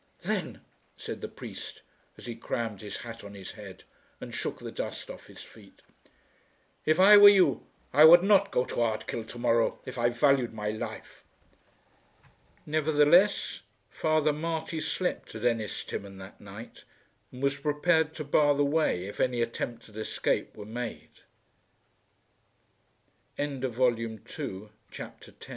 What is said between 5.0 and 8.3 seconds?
off his feet, "if I were you I would